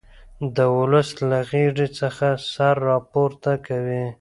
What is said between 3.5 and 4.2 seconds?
کوي.